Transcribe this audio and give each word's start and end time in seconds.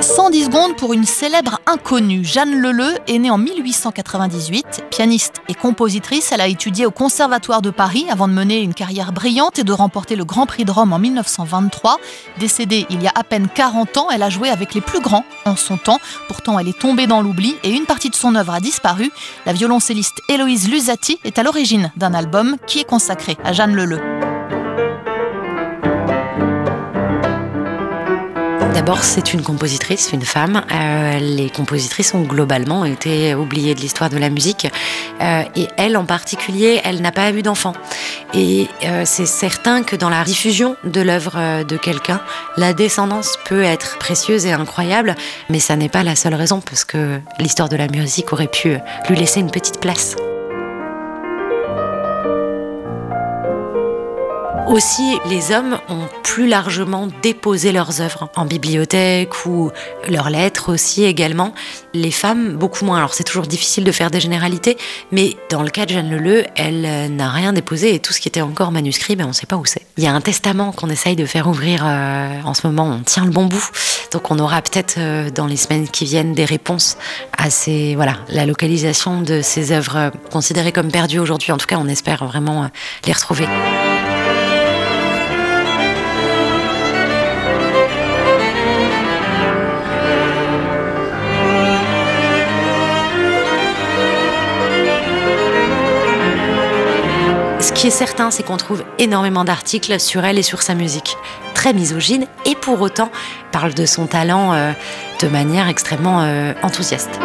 110 0.00 0.44
secondes 0.46 0.76
pour 0.76 0.92
une 0.92 1.04
célèbre 1.04 1.60
inconnue. 1.66 2.24
Jeanne 2.24 2.60
Leleu 2.60 2.94
est 3.06 3.18
née 3.18 3.30
en 3.30 3.38
1898. 3.38 4.84
Pianiste 4.90 5.36
et 5.48 5.54
compositrice, 5.54 6.32
elle 6.32 6.40
a 6.40 6.46
étudié 6.46 6.86
au 6.86 6.90
Conservatoire 6.90 7.60
de 7.60 7.70
Paris 7.70 8.06
avant 8.10 8.28
de 8.28 8.32
mener 8.32 8.60
une 8.60 8.74
carrière 8.74 9.12
brillante 9.12 9.58
et 9.58 9.64
de 9.64 9.72
remporter 9.72 10.16
le 10.16 10.24
Grand 10.24 10.46
Prix 10.46 10.64
de 10.64 10.70
Rome 10.70 10.92
en 10.92 10.98
1923. 10.98 11.98
Décédée 12.38 12.86
il 12.90 13.02
y 13.02 13.08
a 13.08 13.12
à 13.14 13.24
peine 13.24 13.48
40 13.54 13.96
ans, 13.98 14.08
elle 14.10 14.22
a 14.22 14.30
joué 14.30 14.48
avec 14.48 14.74
les 14.74 14.80
plus 14.80 15.00
grands 15.00 15.24
en 15.44 15.56
son 15.56 15.76
temps. 15.76 15.98
Pourtant, 16.28 16.58
elle 16.58 16.68
est 16.68 16.78
tombée 16.78 17.06
dans 17.06 17.20
l'oubli 17.20 17.56
et 17.62 17.70
une 17.70 17.86
partie 17.86 18.10
de 18.10 18.16
son 18.16 18.34
œuvre 18.34 18.54
a 18.54 18.60
disparu. 18.60 19.10
La 19.46 19.52
violoncelliste 19.52 20.20
Héloïse 20.28 20.70
Lusati 20.70 21.18
est 21.24 21.38
à 21.38 21.42
l'origine 21.42 21.92
d'un 21.96 22.14
album 22.14 22.56
qui 22.66 22.80
est 22.80 22.84
consacré 22.84 23.36
à 23.44 23.52
Jeanne 23.52 23.74
Leleu. 23.74 24.19
D'abord, 28.74 29.02
c'est 29.02 29.34
une 29.34 29.42
compositrice, 29.42 30.12
une 30.12 30.22
femme. 30.22 30.62
Euh, 30.72 31.18
les 31.18 31.50
compositrices 31.50 32.14
ont 32.14 32.22
globalement 32.22 32.84
été 32.84 33.34
oubliées 33.34 33.74
de 33.74 33.80
l'histoire 33.80 34.10
de 34.10 34.16
la 34.16 34.30
musique. 34.30 34.68
Euh, 35.20 35.42
et 35.56 35.66
elle, 35.76 35.96
en 35.96 36.04
particulier, 36.04 36.80
elle 36.84 37.02
n'a 37.02 37.10
pas 37.10 37.32
eu 37.32 37.42
d'enfant. 37.42 37.72
Et 38.32 38.68
euh, 38.84 39.02
c'est 39.04 39.26
certain 39.26 39.82
que 39.82 39.96
dans 39.96 40.08
la 40.08 40.22
diffusion 40.24 40.76
de 40.84 41.00
l'œuvre 41.00 41.64
de 41.64 41.76
quelqu'un, 41.76 42.20
la 42.56 42.72
descendance 42.72 43.38
peut 43.44 43.62
être 43.62 43.98
précieuse 43.98 44.46
et 44.46 44.52
incroyable, 44.52 45.16
mais 45.48 45.58
ça 45.58 45.76
n'est 45.76 45.88
pas 45.88 46.04
la 46.04 46.14
seule 46.14 46.34
raison, 46.34 46.60
parce 46.60 46.84
que 46.84 47.20
l'histoire 47.38 47.68
de 47.68 47.76
la 47.76 47.88
musique 47.88 48.32
aurait 48.32 48.46
pu 48.46 48.78
lui 49.08 49.16
laisser 49.16 49.40
une 49.40 49.50
petite 49.50 49.80
place. 49.80 50.16
Aussi, 54.70 55.18
les 55.28 55.50
hommes 55.50 55.80
ont 55.88 56.06
plus 56.22 56.46
largement 56.46 57.08
déposé 57.22 57.72
leurs 57.72 58.00
œuvres 58.00 58.30
en 58.36 58.44
bibliothèque 58.44 59.44
ou 59.44 59.72
leurs 60.08 60.30
lettres 60.30 60.72
aussi 60.72 61.02
également. 61.02 61.54
Les 61.92 62.12
femmes, 62.12 62.52
beaucoup 62.52 62.84
moins. 62.84 62.98
Alors 62.98 63.12
c'est 63.12 63.24
toujours 63.24 63.48
difficile 63.48 63.82
de 63.82 63.90
faire 63.90 64.12
des 64.12 64.20
généralités, 64.20 64.78
mais 65.10 65.36
dans 65.50 65.64
le 65.64 65.70
cas 65.70 65.86
de 65.86 65.90
Jeanne 65.90 66.08
Leleu, 66.08 66.44
elle 66.54 66.84
euh, 66.86 67.08
n'a 67.08 67.30
rien 67.30 67.52
déposé 67.52 67.96
et 67.96 67.98
tout 67.98 68.12
ce 68.12 68.20
qui 68.20 68.28
était 68.28 68.42
encore 68.42 68.70
manuscrit, 68.70 69.16
ben, 69.16 69.24
on 69.24 69.30
ne 69.30 69.32
sait 69.32 69.46
pas 69.46 69.56
où 69.56 69.64
c'est. 69.64 69.84
Il 69.96 70.04
y 70.04 70.06
a 70.06 70.12
un 70.12 70.20
testament 70.20 70.70
qu'on 70.70 70.88
essaye 70.88 71.16
de 71.16 71.26
faire 71.26 71.48
ouvrir 71.48 71.82
euh, 71.84 72.40
en 72.44 72.54
ce 72.54 72.64
moment, 72.64 72.84
on 72.84 73.02
tient 73.02 73.24
le 73.24 73.32
bon 73.32 73.46
bout. 73.46 73.70
Donc 74.12 74.30
on 74.30 74.38
aura 74.38 74.62
peut-être 74.62 74.94
euh, 74.98 75.30
dans 75.30 75.46
les 75.46 75.56
semaines 75.56 75.88
qui 75.88 76.04
viennent 76.04 76.32
des 76.32 76.44
réponses 76.44 76.96
à 77.36 77.50
ces, 77.50 77.96
voilà, 77.96 78.18
la 78.28 78.46
localisation 78.46 79.20
de 79.20 79.42
ces 79.42 79.72
œuvres 79.72 80.12
considérées 80.30 80.70
comme 80.70 80.92
perdues 80.92 81.18
aujourd'hui. 81.18 81.50
En 81.50 81.58
tout 81.58 81.66
cas, 81.66 81.78
on 81.80 81.88
espère 81.88 82.24
vraiment 82.24 82.70
les 83.04 83.12
retrouver. 83.12 83.48
Qui 97.80 97.86
est 97.86 97.90
certain, 97.90 98.30
c'est 98.30 98.42
qu'on 98.42 98.58
trouve 98.58 98.84
énormément 98.98 99.42
d'articles 99.42 99.98
sur 99.98 100.22
elle 100.26 100.38
et 100.38 100.42
sur 100.42 100.60
sa 100.60 100.74
musique. 100.74 101.16
Très 101.54 101.72
misogyne 101.72 102.26
et 102.44 102.54
pour 102.54 102.78
autant 102.82 103.10
parle 103.52 103.72
de 103.72 103.86
son 103.86 104.06
talent 104.06 104.52
euh, 104.52 104.72
de 105.22 105.28
manière 105.28 105.66
extrêmement 105.66 106.20
euh, 106.20 106.52
enthousiaste. 106.62 107.18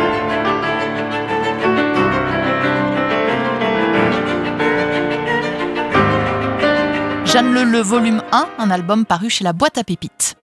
Jeanne 7.26 7.52
Le, 7.52 7.82
volume 7.82 8.24
1, 8.32 8.48
un 8.58 8.72
album 8.72 9.04
paru 9.04 9.30
chez 9.30 9.44
la 9.44 9.52
boîte 9.52 9.78
à 9.78 9.84
pépites. 9.84 10.38